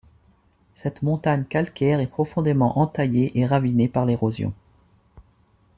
Cette 0.73 1.03
montagne 1.03 1.43
calcaire 1.43 1.99
est 1.99 2.07
profondément 2.07 2.79
entaillée 2.79 3.37
et 3.37 3.45
ravinée 3.45 3.87
par 3.87 4.03
l'érosion. 4.07 4.51